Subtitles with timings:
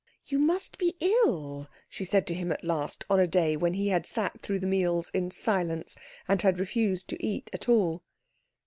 [0.25, 3.89] "You must be ill," she said to him at last, on a day when he
[3.89, 5.95] had sat through the meals in silence
[6.27, 8.01] and had refused to eat at all.